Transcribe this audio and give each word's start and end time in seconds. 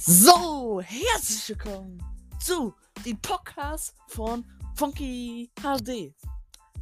So, 0.00 0.80
herzlich 0.80 1.48
willkommen 1.48 2.00
zu 2.38 2.72
dem 3.04 3.20
Podcast 3.20 3.96
von 4.06 4.44
Funky 4.76 5.50
HD. 5.60 6.14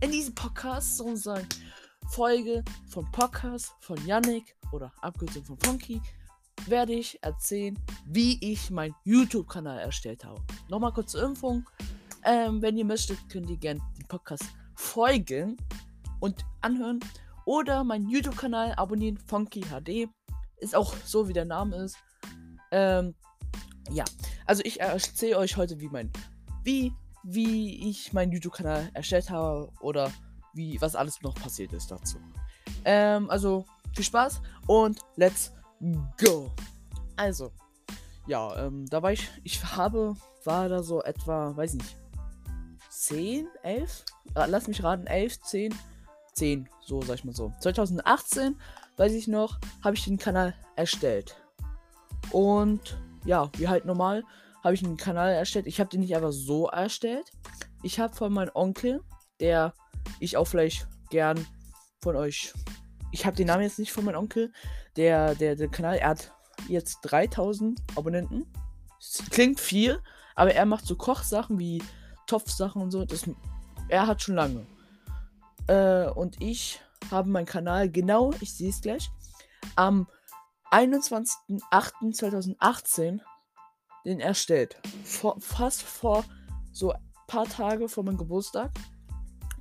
In 0.01 0.13
diesem 0.13 0.35
Podcast, 0.35 0.99
sozusagen 0.99 1.49
Folge 2.11 2.63
vom 2.91 3.11
Podcast 3.13 3.73
von 3.81 3.97
Yannick 4.07 4.55
oder 4.71 4.93
Abkürzung 5.01 5.43
von 5.47 5.59
Funky, 5.61 6.03
werde 6.67 6.93
ich 6.93 7.19
erzählen, 7.23 7.79
wie 8.05 8.39
ich 8.53 8.71
meinen 8.71 8.95
YouTube-Kanal 9.05 9.79
erstellt 9.79 10.23
habe. 10.23 10.43
Nochmal 10.69 10.93
kurz 10.93 11.13
zur 11.13 11.23
Impfung. 11.23 11.67
Ähm, 12.23 12.61
wenn 12.61 12.77
ihr 12.77 12.85
möchtet, 12.85 13.17
könnt 13.31 13.49
ihr 13.49 13.57
gerne 13.57 13.81
den 13.97 14.07
Podcast 14.09 14.45
folgen 14.75 15.57
und 16.21 16.45
anhören 16.61 17.01
oder 17.47 17.83
meinen 17.83 18.11
YouTube-Kanal 18.11 18.75
abonnieren, 18.75 19.17
Funky 19.17 19.63
HD. 19.63 20.11
Ist 20.59 20.77
auch 20.77 20.95
so, 21.07 21.29
wie 21.29 21.33
der 21.33 21.47
Name 21.47 21.77
ist. 21.77 21.97
Ähm, 22.77 23.15
ja, 23.91 24.05
also 24.45 24.63
ich 24.67 24.81
erzähle 24.81 25.39
euch 25.39 25.57
heute, 25.57 25.81
wie 25.81 25.89
mein, 25.89 26.13
wie, 26.63 26.93
wie 27.23 27.89
ich 27.89 28.13
meinen 28.13 28.33
YouTube-Kanal 28.33 28.91
erstellt 28.93 29.31
habe 29.31 29.73
oder 29.81 30.13
wie, 30.53 30.79
was 30.83 30.95
alles 30.95 31.23
noch 31.23 31.35
passiert 31.35 31.73
ist 31.73 31.91
dazu. 31.91 32.19
Ähm, 32.85 33.31
also 33.31 33.65
viel 33.95 34.05
Spaß 34.05 34.43
und 34.67 35.01
let's 35.17 35.55
go. 36.23 36.53
Also, 37.17 37.51
ja, 38.27 38.67
ähm, 38.67 38.85
da 38.91 39.03
war 39.03 39.13
ich, 39.13 39.31
ich 39.43 39.65
habe, 39.65 40.15
war 40.45 40.69
da 40.69 40.83
so 40.83 41.03
etwa, 41.03 41.57
weiß 41.57 41.75
nicht, 41.75 41.97
10, 42.91 43.49
11? 43.63 44.05
Lass 44.35 44.69
mich 44.69 44.83
raten, 44.83 45.07
11, 45.07 45.41
10, 45.41 45.75
10, 46.35 46.69
so 46.83 47.01
sag 47.01 47.15
ich 47.15 47.25
mal 47.25 47.35
so. 47.35 47.55
2018, 47.59 48.61
weiß 48.99 49.13
ich 49.13 49.29
noch, 49.29 49.61
habe 49.83 49.97
ich 49.97 50.05
den 50.05 50.19
Kanal 50.19 50.55
erstellt. 50.75 51.37
Und 52.37 52.99
ja, 53.25 53.51
wie 53.57 53.67
halt 53.67 53.87
normal, 53.87 54.23
habe 54.63 54.75
ich 54.75 54.85
einen 54.85 54.99
Kanal 54.99 55.33
erstellt. 55.33 55.67
Ich 55.67 55.81
habe 55.81 55.89
den 55.89 56.01
nicht 56.01 56.15
einfach 56.15 56.33
so 56.33 56.69
erstellt. 56.69 57.33
Ich 57.83 57.99
habe 57.99 58.15
von 58.15 58.31
meinem 58.31 58.51
Onkel, 58.53 59.01
der 59.41 59.73
ich 60.21 60.37
auch 60.37 60.45
vielleicht 60.45 60.87
gern 61.09 61.47
von 62.03 62.15
euch. 62.15 62.53
Ich 63.11 63.25
habe 63.25 63.37
den 63.37 63.47
Namen 63.47 63.63
jetzt 63.63 63.79
nicht 63.79 63.91
von 63.91 64.05
meinem 64.05 64.19
Onkel. 64.19 64.53
Der, 64.97 65.35
der, 65.35 65.57
der 65.57 65.69
Kanal, 65.69 65.97
er 65.97 66.11
hat 66.11 66.35
jetzt 66.69 66.99
3000 67.05 67.81
Abonnenten. 67.97 68.45
Klingt 69.31 69.59
viel, 69.59 70.03
aber 70.35 70.53
er 70.53 70.67
macht 70.67 70.85
so 70.85 70.95
Kochsachen 70.95 71.59
wie 71.59 71.83
Topfsachen 72.27 72.83
und 72.83 72.91
so. 72.91 73.07
Das, 73.07 73.25
er 73.89 74.07
hat 74.07 74.21
schon 74.21 74.35
lange. 74.35 74.67
Äh, 75.69 76.11
und 76.11 76.43
ich 76.43 76.83
habe 77.11 77.31
meinen 77.31 77.47
Kanal 77.47 77.89
genau, 77.89 78.35
ich 78.43 78.53
sehe 78.53 78.69
es 78.69 78.83
gleich, 78.83 79.11
am 79.75 80.07
21.08.2018 80.71 83.21
den 84.05 84.21
erstellt. 84.21 84.77
Vor, 85.05 85.41
fast 85.41 85.83
vor 85.83 86.25
so 86.73 86.93
ein 86.93 87.01
paar 87.27 87.47
Tage 87.47 87.89
vor 87.89 88.05
meinem 88.05 88.19
Geburtstag. 88.19 88.71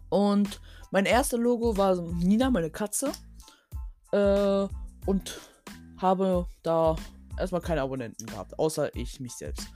Und 0.10 0.60
mein 0.92 1.06
erster 1.06 1.38
Logo 1.38 1.78
war 1.78 1.96
Nina, 1.96 2.50
meine 2.50 2.70
Katze. 2.70 3.14
Äh, 4.12 4.68
und 5.06 5.40
habe 5.98 6.48
da 6.64 6.96
erstmal 7.38 7.62
keine 7.62 7.82
Abonnenten 7.82 8.26
gehabt, 8.28 8.58
außer 8.60 8.96
ich 8.96 9.20
mich 9.20 9.34
selbst. 9.34 9.68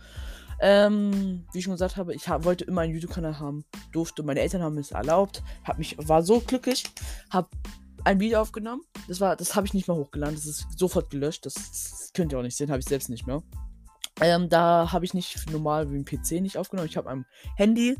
Ähm, 0.61 1.45
wie 1.53 1.59
ich 1.59 1.63
schon 1.63 1.73
gesagt 1.73 1.97
habe, 1.97 2.13
ich 2.13 2.27
hab, 2.27 2.43
wollte 2.43 2.65
immer 2.65 2.81
einen 2.81 2.93
YouTube-Kanal 2.93 3.39
haben, 3.39 3.63
durfte, 3.93 4.23
meine 4.23 4.41
Eltern 4.41 4.61
haben 4.61 4.77
es 4.77 4.91
erlaubt, 4.91 5.41
hab 5.63 5.77
mich, 5.77 5.95
war 5.97 6.21
so 6.21 6.41
glücklich, 6.41 6.83
hab 7.29 7.49
ein 8.09 8.19
Video 8.19 8.41
aufgenommen. 8.41 8.81
Das 9.07 9.21
war, 9.21 9.35
das 9.35 9.55
habe 9.55 9.67
ich 9.67 9.75
nicht 9.75 9.87
mehr 9.87 9.95
hochgeladen, 9.95 10.33
das 10.33 10.47
ist 10.47 10.65
sofort 10.75 11.11
gelöscht, 11.11 11.45
das, 11.45 11.53
das 11.53 12.11
könnt 12.15 12.31
ihr 12.31 12.39
auch 12.39 12.43
nicht 12.43 12.57
sehen, 12.57 12.71
habe 12.71 12.79
ich 12.79 12.87
selbst 12.87 13.07
nicht 13.07 13.27
mehr. 13.27 13.43
Ähm, 14.19 14.49
da 14.49 14.91
habe 14.91 15.05
ich 15.05 15.13
nicht 15.13 15.49
normal 15.51 15.91
wie 15.91 15.97
ein 15.97 16.05
PC 16.05 16.41
nicht 16.41 16.57
aufgenommen. 16.57 16.89
Ich 16.89 16.97
habe 16.97 17.09
am 17.09 17.25
Handy 17.55 17.95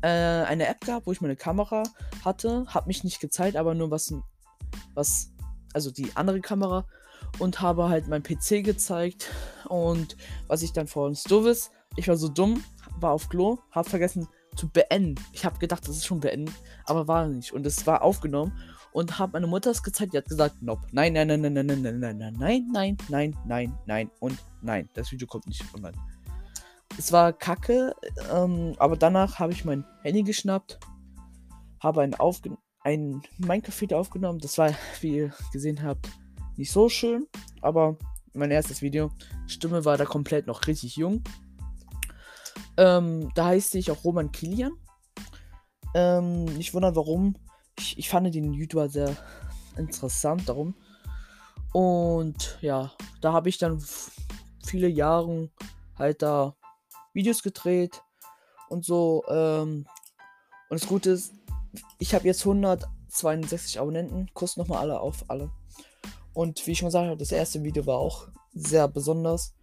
äh, 0.00 0.08
eine 0.08 0.66
App 0.68 0.80
gehabt, 0.80 1.06
wo 1.06 1.12
ich 1.12 1.20
meine 1.20 1.36
Kamera 1.36 1.82
hatte. 2.24 2.64
Habe 2.66 2.86
mich 2.88 3.04
nicht 3.04 3.20
gezeigt, 3.20 3.56
aber 3.56 3.74
nur 3.74 3.90
was, 3.90 4.14
was, 4.94 5.30
also 5.74 5.90
die 5.90 6.16
andere 6.16 6.40
Kamera. 6.40 6.86
Und 7.38 7.60
habe 7.60 7.90
halt 7.90 8.08
mein 8.08 8.22
PC 8.22 8.64
gezeigt. 8.64 9.30
Und 9.68 10.16
was 10.48 10.62
ich 10.62 10.72
dann 10.72 10.88
vor 10.88 11.06
uns 11.06 11.24
doofes, 11.24 11.70
ich 11.96 12.08
war 12.08 12.16
so 12.16 12.28
dumm, 12.28 12.64
war 12.98 13.12
auf 13.12 13.28
Klo, 13.28 13.58
habe 13.70 13.88
vergessen 13.88 14.26
zu 14.56 14.68
beenden. 14.68 15.14
Ich 15.32 15.44
habe 15.44 15.58
gedacht, 15.58 15.86
das 15.86 15.96
ist 15.96 16.06
schon 16.06 16.20
beendet, 16.20 16.54
aber 16.86 17.06
war 17.06 17.28
nicht. 17.28 17.52
Und 17.52 17.66
es 17.66 17.86
war 17.86 18.02
aufgenommen 18.02 18.52
und 18.92 19.18
habe 19.18 19.32
meine 19.32 19.46
Mutter 19.46 19.70
es 19.70 19.82
gezeigt. 19.82 20.12
Die 20.12 20.18
hat 20.18 20.28
gesagt, 20.28 20.62
nope. 20.62 20.86
Nein, 20.92 21.12
nein, 21.12 21.28
nein, 21.28 21.40
nein, 21.40 21.52
nein, 21.52 21.66
nein, 21.66 21.82
nein, 21.82 21.98
nein, 21.98 22.18
nein, 22.18 22.36
nein, 22.38 22.68
nein, 22.72 22.96
nein, 23.08 23.36
nein, 23.46 23.78
nein 23.86 24.10
und 24.20 24.38
nein. 24.60 24.88
Das 24.94 25.10
Video 25.12 25.26
kommt 25.26 25.46
nicht 25.46 25.64
online. 25.74 25.96
Es 26.98 27.10
war 27.10 27.32
kacke, 27.32 27.94
ähm, 28.32 28.74
aber 28.78 28.96
danach 28.96 29.38
habe 29.38 29.52
ich 29.52 29.64
mein 29.64 29.84
Handy 30.02 30.22
geschnappt, 30.22 30.78
habe 31.80 32.02
ein, 32.02 32.14
Aufge 32.14 32.56
ein 32.80 33.22
Minecraft-Video 33.38 33.98
aufgenommen. 33.98 34.40
Das 34.40 34.58
war, 34.58 34.74
wie 35.00 35.16
ihr 35.16 35.34
gesehen 35.52 35.82
habt, 35.82 36.08
nicht 36.56 36.70
so 36.70 36.88
schön, 36.88 37.26
aber 37.62 37.96
mein 38.34 38.50
erstes 38.50 38.82
Video. 38.82 39.10
Stimme 39.46 39.84
war 39.84 39.96
da 39.96 40.04
komplett 40.04 40.46
noch 40.46 40.66
richtig 40.66 40.96
jung. 40.96 41.22
Ähm, 42.76 43.30
da 43.34 43.46
heißt 43.46 43.74
ich 43.74 43.90
auch 43.90 44.04
Roman 44.04 44.32
Kilian. 44.32 44.72
Ähm, 45.94 46.44
nicht 46.44 46.74
wundern, 46.74 46.96
warum. 46.96 47.36
Ich, 47.78 47.98
ich 47.98 48.08
fand 48.08 48.34
den 48.34 48.52
YouTuber 48.52 48.88
sehr 48.88 49.16
interessant 49.76 50.48
darum. 50.48 50.74
Und 51.72 52.58
ja, 52.60 52.92
da 53.20 53.32
habe 53.32 53.48
ich 53.48 53.58
dann 53.58 53.82
viele 54.64 54.88
Jahre 54.88 55.50
halt 55.96 56.22
da 56.22 56.54
Videos 57.12 57.42
gedreht 57.42 58.02
und 58.68 58.84
so. 58.84 59.24
Ähm, 59.28 59.86
und 60.68 60.80
das 60.80 60.88
Gute 60.88 61.10
ist, 61.10 61.32
ich 61.98 62.14
habe 62.14 62.26
jetzt 62.26 62.40
162 62.42 63.80
Abonnenten. 63.80 64.30
Kuss 64.34 64.56
nochmal 64.56 64.78
alle 64.78 65.00
auf 65.00 65.24
alle. 65.28 65.50
Und 66.34 66.66
wie 66.66 66.72
ich 66.72 66.78
schon 66.78 66.88
gesagt 66.88 67.06
habe, 67.06 67.16
das 67.16 67.32
erste 67.32 67.62
Video 67.62 67.86
war 67.86 67.98
auch 67.98 68.28
sehr 68.54 68.88
besonders. 68.88 69.54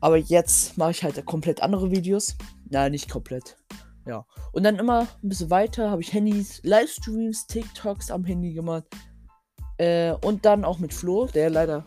Aber 0.00 0.16
jetzt 0.16 0.78
mache 0.78 0.92
ich 0.92 1.02
halt 1.02 1.24
komplett 1.26 1.62
andere 1.62 1.90
Videos. 1.90 2.36
Nein, 2.68 2.92
nicht 2.92 3.10
komplett. 3.10 3.56
Ja. 4.06 4.24
Und 4.52 4.62
dann 4.62 4.76
immer 4.76 5.08
ein 5.22 5.28
bisschen 5.28 5.50
weiter 5.50 5.90
habe 5.90 6.00
ich 6.00 6.12
Handys, 6.12 6.60
Livestreams, 6.62 7.46
TikToks 7.48 8.10
am 8.10 8.24
Handy 8.24 8.54
gemacht. 8.54 8.84
Äh, 9.78 10.12
und 10.24 10.44
dann 10.44 10.64
auch 10.64 10.78
mit 10.78 10.94
Flo, 10.94 11.26
der 11.26 11.50
leider 11.50 11.84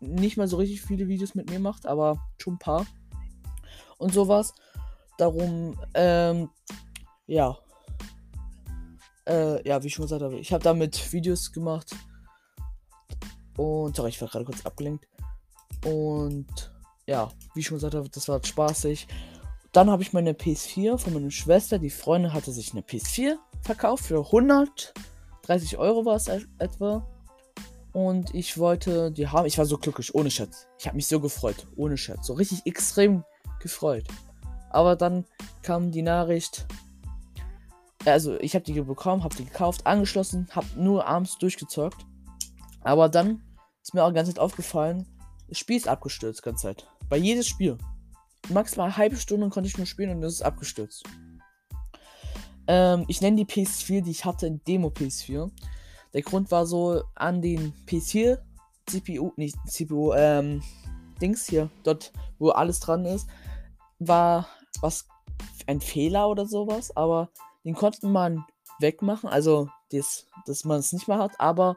nicht 0.00 0.36
mal 0.36 0.48
so 0.48 0.58
richtig 0.58 0.82
viele 0.82 1.08
Videos 1.08 1.34
mit 1.34 1.50
mir 1.50 1.58
macht, 1.58 1.86
aber 1.86 2.18
schon 2.38 2.54
ein 2.54 2.58
paar. 2.58 2.86
Und 3.98 4.12
sowas. 4.12 4.54
Darum, 5.18 5.78
ähm, 5.94 6.50
ja. 7.26 7.58
Äh, 9.26 9.66
ja, 9.68 9.82
wie 9.82 9.88
ich 9.88 9.94
schon 9.94 10.04
gesagt 10.04 10.22
habe, 10.22 10.38
ich 10.38 10.52
habe 10.52 10.64
damit 10.64 11.12
Videos 11.12 11.52
gemacht. 11.52 11.94
Und, 13.56 13.96
sorry, 13.96 14.10
ich 14.10 14.20
war 14.20 14.28
gerade 14.28 14.44
kurz 14.44 14.64
abgelenkt. 14.64 15.06
Und, 15.84 16.72
ja, 17.06 17.30
wie 17.54 17.62
schon 17.62 17.76
gesagt 17.76 17.94
habe, 17.94 18.08
das 18.08 18.28
war 18.28 18.42
spaßig. 18.42 19.06
Dann 19.72 19.88
habe 19.88 20.02
ich 20.02 20.12
meine 20.12 20.32
PS4 20.32 20.98
von 20.98 21.14
meiner 21.14 21.30
Schwester. 21.30 21.78
Die 21.78 21.90
Freundin 21.90 22.32
hatte 22.32 22.52
sich 22.52 22.72
eine 22.72 22.82
PS4 22.82 23.36
verkauft 23.62 24.04
für 24.04 24.24
130 24.24 25.78
Euro 25.78 26.04
war 26.04 26.16
es 26.16 26.28
etwa. 26.58 27.06
Und 27.92 28.34
ich 28.34 28.58
wollte 28.58 29.10
die 29.10 29.28
haben. 29.28 29.46
Ich 29.46 29.58
war 29.58 29.66
so 29.66 29.78
glücklich, 29.78 30.14
ohne 30.14 30.30
Schatz. 30.30 30.68
Ich 30.78 30.86
habe 30.86 30.96
mich 30.96 31.06
so 31.06 31.20
gefreut, 31.20 31.66
ohne 31.76 31.96
Schatz. 31.96 32.26
So 32.26 32.34
richtig 32.34 32.64
extrem 32.66 33.24
gefreut. 33.60 34.04
Aber 34.70 34.96
dann 34.96 35.24
kam 35.62 35.90
die 35.90 36.02
Nachricht. 36.02 36.66
Also, 38.06 38.38
ich 38.40 38.54
habe 38.54 38.64
die 38.64 38.80
bekommen, 38.80 39.24
habe 39.24 39.34
die 39.34 39.44
gekauft, 39.44 39.86
angeschlossen, 39.86 40.48
habe 40.52 40.66
nur 40.76 41.06
abends 41.06 41.36
durchgezockt. 41.38 42.06
Aber 42.82 43.08
dann 43.08 43.42
ist 43.82 43.92
mir 43.92 44.04
auch 44.04 44.14
ganz 44.14 44.28
Zeit 44.28 44.38
aufgefallen, 44.38 45.06
das 45.48 45.58
Spiel 45.58 45.76
ist 45.76 45.88
abgestürzt, 45.88 46.42
ganze 46.42 46.62
Zeit. 46.62 46.86
Bei 47.08 47.16
jedes 47.16 47.48
Spiel 47.48 47.76
maximal 48.50 48.86
eine 48.86 48.96
halbe 48.96 49.16
Stunde 49.16 49.48
konnte 49.48 49.68
ich 49.68 49.76
nur 49.76 49.86
spielen 49.86 50.10
und 50.10 50.22
es 50.22 50.34
ist 50.34 50.42
abgestürzt. 50.42 51.04
Ähm, 52.66 53.04
ich 53.08 53.20
nenne 53.20 53.36
die 53.36 53.46
PS4, 53.46 54.02
die 54.02 54.10
ich 54.10 54.24
hatte, 54.24 54.50
Demo 54.66 54.88
PS4. 54.88 55.50
Der 56.12 56.22
Grund 56.22 56.50
war 56.50 56.66
so 56.66 57.02
an 57.14 57.40
den 57.40 57.72
PS4 57.86 58.38
CPU, 58.86 59.32
nicht 59.36 59.56
CPU, 59.66 60.12
ähm, 60.14 60.62
Dings 61.20 61.46
hier, 61.46 61.70
dort, 61.84 62.12
wo 62.38 62.50
alles 62.50 62.80
dran 62.80 63.04
ist, 63.04 63.28
war 63.98 64.48
was 64.80 65.06
ein 65.66 65.80
Fehler 65.80 66.28
oder 66.28 66.46
sowas, 66.46 66.96
aber 66.96 67.28
den 67.64 67.74
konnte 67.74 68.06
man 68.06 68.44
wegmachen, 68.80 69.28
also 69.28 69.68
das, 69.92 70.26
dass 70.46 70.64
man 70.64 70.80
es 70.80 70.92
nicht 70.92 71.08
mehr 71.08 71.18
hat, 71.18 71.38
aber 71.38 71.76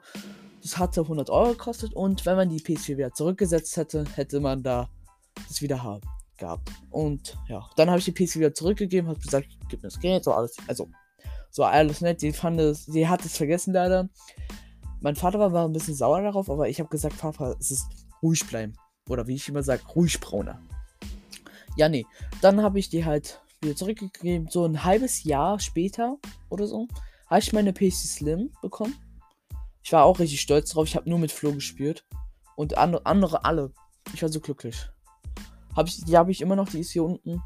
das 0.62 0.78
hatte 0.78 1.02
100 1.02 1.30
Euro 1.30 1.52
gekostet 1.52 1.94
und 1.94 2.26
wenn 2.26 2.38
man 2.38 2.50
die 2.50 2.62
PS4 2.62 2.98
wieder 2.98 3.14
zurückgesetzt 3.14 3.76
hätte, 3.78 4.06
hätte 4.16 4.40
man 4.40 4.64
da 4.64 4.90
das 5.48 5.62
wieder 5.62 5.84
haben 5.84 6.02
gehabt. 6.38 6.70
Und 6.90 7.38
ja, 7.48 7.70
dann 7.76 7.90
habe 7.90 8.00
ich 8.00 8.06
die 8.06 8.12
PC 8.12 8.36
wieder 8.36 8.54
zurückgegeben, 8.54 9.10
habe 9.10 9.20
gesagt, 9.20 9.48
gib 9.70 9.82
mir 9.82 9.90
das 9.90 10.00
Geld, 10.00 10.24
so 10.24 10.34
alles, 10.34 10.56
also 10.68 10.90
so 11.50 11.64
alles 11.64 12.02
nett. 12.02 12.20
Sie 12.20 12.34
fand 12.34 12.60
es, 12.60 12.86
sie 12.86 13.08
hat 13.08 13.24
es 13.26 13.38
vergessen 13.38 13.74
leider. 13.74 14.10
Mein 15.02 15.16
Vater 15.16 15.40
war, 15.40 15.66
ein 15.66 15.74
bisschen 15.74 15.96
sauer 15.96 16.22
darauf, 16.22 16.50
aber 16.50 16.70
ich 16.70 16.80
habe 16.80 16.90
gesagt, 16.90 17.18
Papa, 17.18 17.56
es 17.60 17.72
ist 17.72 17.88
ruhig 18.22 18.46
bleiben. 18.48 18.74
Oder 19.10 19.28
wie 19.28 19.36
ich 19.36 19.50
immer 19.50 19.64
sage, 19.64 19.84
ruhig 19.96 20.20
brauner. 20.20 20.62
Ja, 21.76 21.90
nee. 21.90 22.06
Dann 22.42 22.62
habe 22.62 22.80
ich 22.80 22.90
die 22.90 23.04
halt 23.04 23.42
wieder 23.62 23.76
zurückgegeben. 23.76 24.48
So 24.50 24.66
ein 24.66 24.84
halbes 24.84 25.24
Jahr 25.24 25.60
später 25.60 26.18
oder 26.50 26.68
so 26.68 26.88
habe 27.28 27.40
ich 27.40 27.54
meine 27.54 27.74
PC 27.74 27.94
Slim 27.94 28.52
bekommen. 28.62 28.96
Ich 29.84 29.92
war 29.92 30.06
auch 30.06 30.20
richtig 30.20 30.40
stolz 30.40 30.72
drauf. 30.72 30.88
Ich 30.88 30.96
habe 30.96 31.10
nur 31.10 31.20
mit 31.20 31.32
Flo 31.32 31.52
gespielt. 31.52 32.06
Und 32.56 32.78
andere, 32.78 33.06
andere 33.06 33.44
alle. 33.46 33.72
Ich 34.14 34.22
war 34.22 34.30
so 34.30 34.40
glücklich. 34.40 34.88
Hab 35.76 35.88
ich, 35.88 36.04
die 36.04 36.18
habe 36.18 36.32
ich 36.32 36.42
immer 36.42 36.56
noch, 36.56 36.70
die 36.70 36.80
ist 36.80 36.92
hier 36.92 37.04
unten. 37.04 37.42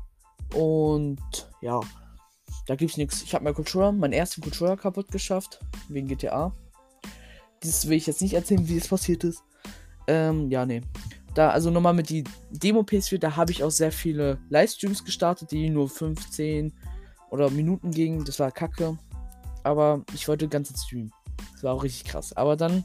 Und 0.54 1.50
ja, 1.62 1.80
da 2.66 2.76
gibt 2.76 2.92
es 2.92 2.98
nichts. 2.98 3.24
Ich 3.24 3.34
habe 3.34 3.44
meinen 3.44 3.56
Controller, 3.56 3.92
meinen 3.92 4.14
ersten 4.14 4.42
Controller 4.42 4.78
kaputt 4.78 5.12
geschafft. 5.12 5.60
Wegen 5.90 6.08
GTA. 6.08 6.54
Das 7.62 7.88
will 7.88 7.98
ich 7.98 8.08
jetzt 8.08 8.22
nicht 8.22 8.34
erzählen, 8.34 8.68
wie 8.68 8.78
es 8.78 8.88
passiert 8.88 9.24
ist. 9.24 9.44
Ähm, 10.08 10.50
ja, 10.52 10.66
nee. 10.66 10.82
Da, 11.34 11.50
also 11.52 11.70
nochmal 11.70 11.94
mit 11.94 12.10
die 12.10 12.24
Demo 12.50 12.82
PS4, 12.82 13.20
da 13.20 13.36
habe 13.36 13.52
ich 13.52 13.64
auch 13.64 13.72
sehr 13.72 13.92
viele 13.92 14.40
Livestreams 14.50 15.06
gestartet, 15.06 15.52
die 15.52 15.70
nur 15.70 15.90
15 15.90 16.74
oder 17.30 17.50
Minuten 17.50 17.92
gingen. 17.92 18.26
Das 18.26 18.40
war 18.40 18.52
kacke. 18.52 18.98
Aber 19.64 20.04
ich 20.14 20.28
wollte 20.28 20.48
ganz 20.48 20.74
streamen. 20.84 21.12
Das 21.54 21.64
war 21.64 21.74
auch 21.74 21.84
richtig 21.84 22.06
krass. 22.06 22.34
Aber 22.34 22.56
dann 22.56 22.84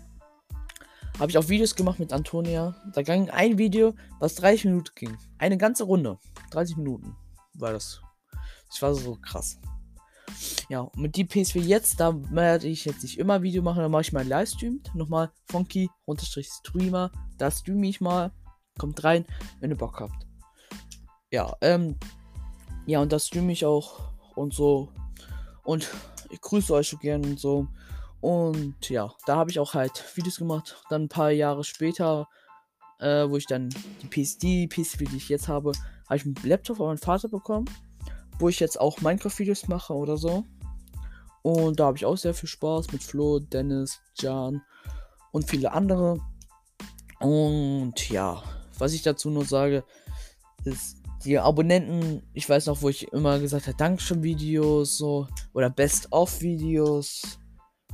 habe 1.19 1.31
ich 1.31 1.38
auch 1.38 1.49
Videos 1.49 1.75
gemacht 1.75 1.99
mit 1.99 2.12
Antonia. 2.12 2.75
Da 2.94 3.03
ging 3.03 3.31
ein 3.31 3.59
Video, 3.59 3.94
was 4.19 4.35
30 4.37 4.67
Minuten 4.67 4.91
ging. 4.94 5.17
Eine 5.38 5.59
ganze 5.59 5.85
Runde. 5.85 6.19
30 6.50 6.76
Minuten 6.76 7.17
war 7.55 7.73
das. 7.73 8.00
Das 8.69 8.82
war 8.82 8.94
so 8.94 9.17
krass. 9.17 9.59
Ja, 10.69 10.91
mit 10.97 11.17
die 11.17 11.25
PS4 11.25 11.61
jetzt, 11.61 12.00
da 12.00 12.14
werde 12.31 12.67
ich 12.67 12.85
jetzt 12.85 13.03
nicht 13.03 13.19
immer 13.19 13.43
Video 13.43 13.62
machen, 13.62 13.82
dann 13.82 13.91
mache 13.91 14.03
ich 14.03 14.12
mal 14.12 14.26
Livestream. 14.26 14.82
Nochmal 14.94 15.31
Funky-Streamer. 15.50 17.11
Da 17.37 17.50
streame 17.50 17.88
ich 17.88 18.00
mal. 18.00 18.32
Kommt 18.79 19.05
rein, 19.05 19.26
wenn 19.61 19.70
ihr 19.70 19.76
Bock 19.76 20.00
habt. 20.00 20.26
Ja, 21.31 21.55
ähm. 21.61 21.97
Ja, 22.87 23.00
und 23.00 23.12
da 23.12 23.19
streame 23.19 23.53
ich 23.53 23.64
auch 23.64 24.00
und 24.35 24.55
so. 24.55 24.91
Und 25.62 25.88
ich 26.31 26.41
grüße 26.41 26.73
euch 26.73 26.88
so 26.88 26.97
gern 26.97 27.25
und 27.25 27.38
so. 27.38 27.69
Und 28.22 28.88
ja, 28.88 29.12
da 29.26 29.36
habe 29.36 29.50
ich 29.50 29.58
auch 29.58 29.74
halt 29.74 30.16
Videos 30.16 30.36
gemacht. 30.36 30.80
Dann 30.88 31.02
ein 31.02 31.08
paar 31.08 31.32
Jahre 31.32 31.64
später, 31.64 32.28
äh, 33.00 33.28
wo 33.28 33.36
ich 33.36 33.46
dann 33.46 33.69
die 34.00 34.06
PS, 34.06 34.38
die 34.38 34.69
PS4, 34.69 35.10
die 35.10 35.16
ich 35.16 35.28
jetzt 35.28 35.48
habe, 35.48 35.72
habe 36.06 36.16
ich 36.16 36.24
einen 36.24 36.36
Laptop 36.44 36.76
von 36.76 36.86
meinem 36.86 36.98
Vater 36.98 37.28
bekommen, 37.28 37.69
wo 38.38 38.48
ich 38.48 38.60
jetzt 38.60 38.80
auch 38.80 39.00
Minecraft-Videos 39.00 39.66
mache 39.66 39.92
oder 39.92 40.16
so. 40.16 40.44
Und 41.42 41.80
da 41.80 41.86
habe 41.86 41.96
ich 41.96 42.06
auch 42.06 42.16
sehr 42.16 42.32
viel 42.32 42.48
Spaß 42.48 42.92
mit 42.92 43.02
Flo, 43.02 43.40
Dennis, 43.40 44.00
Jan 44.20 44.62
und 45.32 45.50
viele 45.50 45.72
andere. 45.72 46.20
Und 47.18 48.08
ja, 48.08 48.40
was 48.78 48.92
ich 48.92 49.02
dazu 49.02 49.30
nur 49.30 49.46
sage, 49.46 49.82
ist, 50.64 50.98
die 51.25 51.40
Abonnenten, 51.40 52.22
ich 52.34 52.48
weiß 52.48 52.66
noch, 52.66 52.82
wo 52.82 52.88
ich 52.88 53.12
immer 53.12 53.40
gesagt 53.40 53.66
habe, 53.66 53.76
Dankeschön-Videos 53.76 54.96
so 54.96 55.26
oder 55.52 55.70
Best-of-Videos 55.70 57.40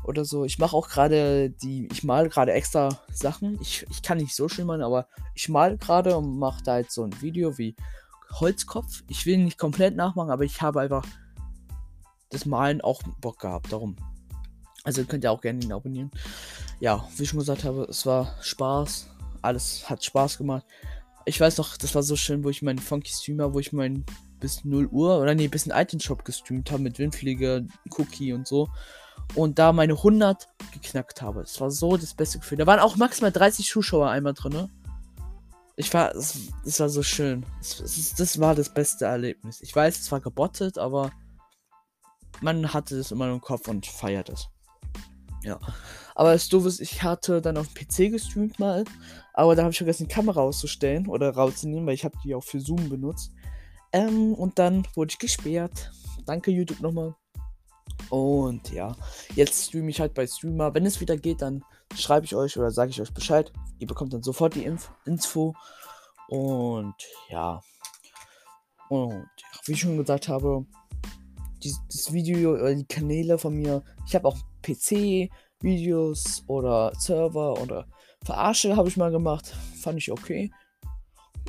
oder 0.04 0.24
so. 0.24 0.44
Ich 0.44 0.58
mache 0.58 0.74
auch 0.74 0.88
gerade 0.88 1.50
die, 1.50 1.88
ich 1.92 2.02
male 2.04 2.28
gerade 2.28 2.52
extra 2.52 2.98
Sachen. 3.12 3.58
Ich, 3.60 3.86
ich 3.90 4.02
kann 4.02 4.18
nicht 4.18 4.34
so 4.34 4.48
schön 4.48 4.66
malen, 4.66 4.82
aber 4.82 5.06
ich 5.34 5.48
male 5.48 5.76
gerade 5.76 6.16
und 6.16 6.38
mache 6.38 6.62
da 6.62 6.78
jetzt 6.78 6.94
so 6.94 7.04
ein 7.04 7.20
Video 7.20 7.58
wie 7.58 7.76
Holzkopf. 8.32 9.02
Ich 9.08 9.26
will 9.26 9.38
nicht 9.38 9.58
komplett 9.58 9.96
nachmachen, 9.96 10.30
aber 10.30 10.44
ich 10.44 10.62
habe 10.62 10.80
einfach 10.80 11.04
das 12.30 12.46
Malen 12.46 12.80
auch 12.80 13.02
Bock 13.20 13.38
gehabt. 13.38 13.72
Darum. 13.72 13.96
Also 14.84 15.04
könnt 15.04 15.24
ihr 15.24 15.32
auch 15.32 15.40
gerne 15.40 15.62
ihn 15.62 15.72
abonnieren. 15.72 16.10
Ja, 16.80 17.06
wie 17.16 17.24
ich 17.24 17.28
schon 17.28 17.40
gesagt 17.40 17.64
habe, 17.64 17.84
es 17.84 18.06
war 18.06 18.34
Spaß. 18.40 19.08
Alles 19.42 19.88
hat 19.88 20.04
Spaß 20.04 20.38
gemacht. 20.38 20.64
Ich 21.26 21.40
weiß 21.40 21.58
noch, 21.58 21.76
das 21.76 21.94
war 21.94 22.02
so 22.02 22.16
schön, 22.16 22.42
wo 22.44 22.48
ich 22.48 22.62
meinen 22.62 22.78
Funky 22.78 23.12
Streamer, 23.12 23.52
wo 23.52 23.58
ich 23.58 23.72
meinen 23.72 24.06
bis 24.40 24.64
0 24.64 24.86
Uhr 24.86 25.18
oder 25.20 25.34
nee, 25.34 25.48
bis 25.48 25.68
ein 25.68 25.78
Item 25.78 26.00
Shop 26.00 26.24
gestreamt 26.24 26.70
habe 26.70 26.82
mit 26.82 26.98
Windflieger, 26.98 27.62
Cookie 27.90 28.32
und 28.32 28.46
so 28.46 28.68
und 29.34 29.58
da 29.58 29.72
meine 29.72 29.94
100 29.94 30.48
geknackt 30.72 31.22
habe. 31.22 31.40
Das 31.40 31.60
war 31.60 31.70
so 31.70 31.96
das 31.96 32.14
beste 32.14 32.38
Gefühl. 32.38 32.58
Da 32.58 32.66
waren 32.66 32.80
auch 32.80 32.96
maximal 32.96 33.32
30 33.32 33.69
Zuschauer 33.69 34.10
einmal 34.10 34.34
drin. 34.34 34.52
Ne? 34.52 34.70
Ich 35.76 35.92
war, 35.94 36.12
das, 36.12 36.38
das, 36.64 36.80
war 36.80 36.88
so 36.88 37.02
schön. 37.02 37.44
Das, 37.58 37.78
das, 37.78 38.14
das, 38.14 38.40
war 38.40 38.54
das 38.54 38.69
beste 38.69 39.04
Erlebnis. 39.04 39.60
Ich 39.60 39.75
weiß, 39.75 39.98
es 39.98 40.10
war 40.10 40.20
gebottet, 40.20 40.78
aber 40.78 41.12
man 42.40 42.72
hatte 42.72 42.96
es 42.96 43.10
immer 43.10 43.30
im 43.30 43.40
Kopf 43.40 43.69
und 43.69 43.86
feiert 43.86 44.28
es. 44.28 44.48
Ja. 45.44 45.58
Aber 46.14 46.32
das 46.32 46.48
Doofe 46.48 46.69
ist, 46.69 46.81
ich 46.81 47.02
hatte 47.04 47.40
dann 47.40 47.56
auf 47.56 47.69
dem 47.69 47.86
PC 47.86 48.10
gestreamt 48.10 48.58
mal, 48.58 48.84
aber 49.34 49.54
da 49.54 49.62
habe 49.62 49.70
ich 49.70 49.78
vergessen, 49.78 50.08
die 50.08 50.14
Kamera 50.14 50.40
auszustellen 50.40 51.06
oder 51.06 51.31
rauszunehmen, 51.31 51.86
weil 51.86 51.94
ich 51.94 52.04
habe 52.04 52.19
die 52.24 52.34
auch 52.34 52.42
für 52.42 52.58
Zoom 52.58 52.88
benutzt. 52.88 53.31
Ähm, 53.92 54.34
und 54.34 54.58
dann 54.58 54.86
wurde 54.94 55.12
ich 55.12 55.19
gesperrt. 55.19 55.92
Danke 56.26 56.50
YouTube 56.50 56.81
nochmal. 56.81 57.14
Und 58.10 58.72
ja, 58.72 58.96
jetzt 59.34 59.66
streame 59.66 59.90
ich 59.90 60.00
halt 60.00 60.14
bei 60.14 60.26
Streamer. 60.26 60.75
Wenn 60.75 60.87
es 60.87 61.00
wieder 61.00 61.16
geht, 61.16 61.43
dann 61.43 61.62
schreibe 61.94 62.26
ich 62.26 62.34
euch 62.34 62.56
oder 62.56 62.70
sage 62.70 62.90
ich 62.90 63.00
euch 63.00 63.12
Bescheid. 63.12 63.52
Ihr 63.78 63.87
bekommt 63.87 64.12
dann 64.12 64.22
sofort 64.22 64.55
die 64.55 64.64
Inf 64.64 64.90
Info. 65.05 65.55
Und 66.28 66.94
ja. 67.28 67.60
Und 68.88 69.28
wie 69.66 69.72
ich 69.72 69.81
schon 69.81 69.99
gesagt 69.99 70.28
habe, 70.28 70.64
die, 71.62 71.75
das 71.88 72.12
Video 72.12 72.52
oder 72.55 72.75
die 72.75 72.87
Kanäle 72.87 73.38
von 73.38 73.55
mir, 73.55 73.82
ich 74.06 74.14
habe 74.14 74.28
auch 74.28 74.38
PC-Videos 74.62 76.44
oder 76.46 76.93
Server 76.99 77.60
oder 77.60 77.87
Verarsche 78.25 78.76
habe 78.76 78.88
ich 78.88 78.96
mal 78.96 79.10
gemacht. 79.10 79.55
Fand 79.81 79.99
ich 79.99 80.10
okay. 80.10 80.50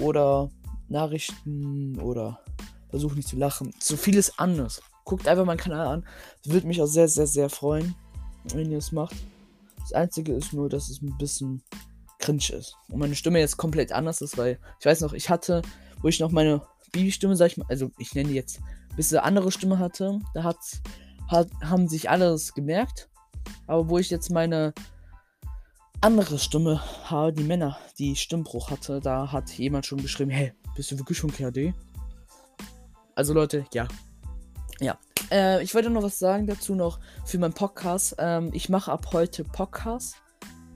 Oder 0.01 0.49
Nachrichten 0.87 1.99
oder 1.99 2.43
Versuch 2.89 3.15
nicht 3.15 3.27
zu 3.27 3.37
lachen. 3.37 3.73
So 3.79 3.95
vieles 3.95 4.37
anderes. 4.39 4.81
Guckt 5.09 5.27
einfach 5.27 5.43
meinen 5.43 5.57
Kanal 5.57 5.87
an. 5.87 6.05
Würde 6.45 6.67
mich 6.67 6.79
auch 6.83 6.85
sehr, 6.85 7.07
sehr, 7.07 7.25
sehr 7.25 7.49
freuen, 7.49 7.95
wenn 8.53 8.69
ihr 8.69 8.77
es 8.77 8.91
macht. 8.91 9.15
Das 9.79 9.91
Einzige 9.91 10.33
ist 10.33 10.53
nur, 10.53 10.69
dass 10.69 10.87
es 10.87 11.01
ein 11.01 11.17
bisschen 11.17 11.63
cringe 12.19 12.51
ist. 12.51 12.75
Und 12.91 12.99
meine 12.99 13.15
Stimme 13.15 13.39
jetzt 13.39 13.57
komplett 13.57 13.91
anders 13.91 14.21
ist, 14.21 14.37
weil 14.37 14.59
ich 14.79 14.85
weiß 14.85 15.01
noch, 15.01 15.13
ich 15.13 15.31
hatte, 15.31 15.63
wo 16.03 16.09
ich 16.09 16.19
noch 16.19 16.29
meine 16.29 16.61
Babystimme, 16.91 17.35
sag 17.35 17.47
ich 17.47 17.57
mal, 17.57 17.65
also 17.69 17.89
ich 17.97 18.13
nenne 18.13 18.29
die 18.29 18.35
jetzt, 18.35 18.59
bis 18.95 19.11
eine 19.11 19.23
andere 19.23 19.51
Stimme 19.51 19.79
hatte, 19.79 20.19
da 20.35 20.43
hat, 20.43 20.57
hat, 21.27 21.47
haben 21.63 21.87
sich 21.87 22.07
alles 22.07 22.53
gemerkt. 22.53 23.09
Aber 23.65 23.89
wo 23.89 23.97
ich 23.97 24.11
jetzt 24.11 24.29
meine 24.29 24.75
andere 26.01 26.37
Stimme 26.37 26.83
habe, 27.09 27.33
die 27.33 27.43
Männer, 27.43 27.79
die 27.97 28.15
Stimmbruch 28.15 28.69
hatte, 28.69 28.99
da 28.99 29.31
hat 29.31 29.49
jemand 29.57 29.87
schon 29.87 30.03
geschrieben, 30.03 30.29
hey, 30.29 30.53
bist 30.75 30.91
du 30.91 30.99
wirklich 30.99 31.17
schon 31.17 31.31
KD? 31.31 31.73
Also 33.15 33.33
Leute, 33.33 33.65
ja, 33.73 33.87
ja. 34.79 34.97
Äh, 35.31 35.63
ich 35.63 35.73
wollte 35.75 35.89
noch 35.89 36.03
was 36.03 36.19
sagen 36.19 36.47
dazu 36.47 36.75
noch 36.75 36.99
für 37.25 37.37
meinen 37.37 37.53
Podcast. 37.53 38.15
Ähm, 38.17 38.51
ich 38.53 38.69
mache 38.69 38.91
ab 38.91 39.07
heute 39.13 39.43
Podcast. 39.43 40.15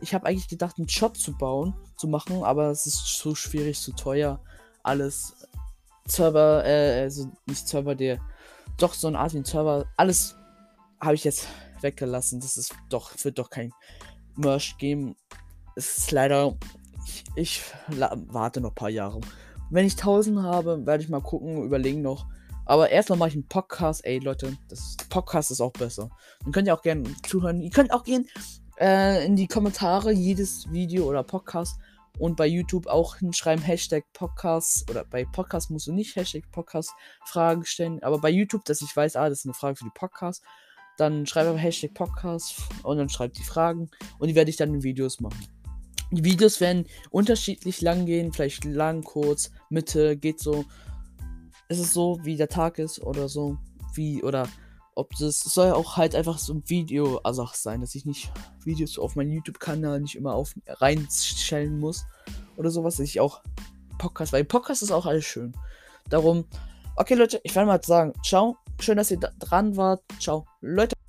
Ich 0.01 0.13
habe 0.13 0.25
eigentlich 0.27 0.49
gedacht, 0.49 0.77
einen 0.77 0.87
Job 0.87 1.17
zu 1.17 1.37
bauen, 1.37 1.73
zu 1.95 2.07
machen, 2.07 2.43
aber 2.43 2.69
es 2.69 2.85
ist 2.85 3.05
zu 3.05 3.35
schwierig, 3.35 3.79
zu 3.79 3.93
teuer. 3.93 4.39
Alles 4.83 5.47
Server, 6.05 6.65
äh, 6.65 7.01
also 7.01 7.31
nicht 7.45 7.67
Server, 7.67 7.95
der 7.95 8.19
doch 8.77 8.93
so 8.93 9.07
eine 9.07 9.19
Art 9.19 9.33
wie 9.33 9.43
Server. 9.45 9.85
Alles 9.95 10.35
habe 10.99 11.15
ich 11.15 11.23
jetzt 11.23 11.47
weggelassen. 11.81 12.39
Das 12.39 12.57
ist 12.57 12.73
doch, 12.89 13.11
wird 13.23 13.39
doch 13.39 13.49
kein 13.49 13.71
Merch 14.35 14.77
geben. 14.77 15.15
Es 15.75 15.97
ist 15.97 16.11
leider. 16.11 16.55
Ich, 17.05 17.23
ich 17.35 17.61
warte 17.97 18.61
noch 18.61 18.71
ein 18.71 18.75
paar 18.75 18.89
Jahre. 18.89 19.19
Wenn 19.69 19.85
ich 19.85 19.93
1000 19.93 20.41
habe, 20.41 20.85
werde 20.85 21.03
ich 21.03 21.09
mal 21.09 21.21
gucken, 21.21 21.63
überlegen 21.63 22.01
noch 22.01 22.27
aber 22.65 22.89
erstmal 22.89 23.19
mache 23.19 23.29
ich 23.29 23.35
einen 23.35 23.47
Podcast. 23.47 24.05
Ey, 24.05 24.19
Leute, 24.19 24.57
das 24.69 24.97
Podcast 25.09 25.51
ist 25.51 25.61
auch 25.61 25.73
besser. 25.73 26.09
Dann 26.43 26.51
könnt 26.51 26.67
ihr 26.67 26.73
auch 26.73 26.81
gerne 26.81 27.03
zuhören. 27.23 27.61
Ihr 27.61 27.71
könnt 27.71 27.91
auch 27.91 28.03
gerne 28.03 28.25
äh, 28.79 29.25
in 29.25 29.35
die 29.35 29.47
Kommentare 29.47 30.11
jedes 30.11 30.71
Video 30.71 31.05
oder 31.05 31.23
Podcast 31.23 31.77
und 32.19 32.37
bei 32.37 32.47
YouTube 32.47 32.87
auch 32.87 33.17
hinschreiben 33.17 33.63
Hashtag 33.63 34.05
Podcast 34.13 34.89
oder 34.89 35.03
bei 35.03 35.25
Podcast 35.25 35.71
musst 35.71 35.87
du 35.87 35.93
nicht 35.93 36.15
Hashtag 36.15 36.43
Podcast 36.51 36.91
Fragen 37.25 37.65
stellen, 37.65 38.01
aber 38.03 38.19
bei 38.19 38.29
YouTube, 38.29 38.65
dass 38.65 38.81
ich 38.81 38.95
weiß, 38.95 39.15
ah, 39.15 39.29
das 39.29 39.39
ist 39.39 39.45
eine 39.45 39.53
Frage 39.53 39.77
für 39.77 39.85
die 39.85 39.91
Podcast, 39.93 40.43
dann 40.97 41.25
schreibe 41.25 41.49
einfach 41.49 41.63
Hashtag 41.63 41.93
Podcast 41.93 42.55
und 42.83 42.97
dann 42.97 43.09
schreibt 43.09 43.37
die 43.37 43.43
Fragen 43.43 43.89
und 44.19 44.27
die 44.27 44.35
werde 44.35 44.49
ich 44.49 44.57
dann 44.57 44.73
in 44.73 44.83
Videos 44.83 45.19
machen. 45.19 45.47
Die 46.11 46.23
Videos 46.23 46.61
werden 46.61 46.85
unterschiedlich 47.09 47.81
lang 47.81 48.05
gehen, 48.05 48.31
vielleicht 48.31 48.65
lang, 48.65 49.03
kurz, 49.03 49.51
Mitte, 49.69 50.15
geht 50.15 50.39
so 50.39 50.65
ist 51.69 51.79
es 51.79 51.93
so, 51.93 52.19
wie 52.23 52.37
der 52.37 52.49
Tag 52.49 52.79
ist 52.79 53.01
oder 53.01 53.29
so, 53.29 53.57
wie, 53.95 54.23
oder 54.23 54.47
ob 54.95 55.09
das 55.17 55.39
soll 55.39 55.71
auch 55.71 55.97
halt 55.97 56.15
einfach 56.15 56.37
so 56.37 56.53
ein 56.53 56.63
Video 56.67 57.17
also 57.23 57.47
sein, 57.53 57.81
dass 57.81 57.95
ich 57.95 58.05
nicht 58.05 58.31
Videos 58.63 58.99
auf 58.99 59.15
meinen 59.15 59.31
YouTube-Kanal 59.31 59.99
nicht 59.99 60.15
immer 60.15 60.33
auf 60.35 60.53
reinstellen 60.67 61.79
muss 61.79 62.05
oder 62.57 62.69
sowas, 62.69 62.97
dass 62.97 63.07
ich 63.07 63.19
auch 63.19 63.41
Podcast, 63.97 64.33
weil 64.33 64.43
Podcast 64.43 64.83
ist 64.83 64.91
auch 64.91 65.05
alles 65.05 65.25
schön. 65.25 65.53
Darum, 66.09 66.45
okay 66.95 67.15
Leute, 67.15 67.39
ich 67.43 67.55
werde 67.55 67.67
mal 67.67 67.83
sagen, 67.83 68.13
ciao, 68.23 68.57
schön, 68.79 68.97
dass 68.97 69.11
ihr 69.11 69.19
dran 69.19 69.75
wart, 69.77 70.03
ciao, 70.19 70.45
Leute. 70.61 71.02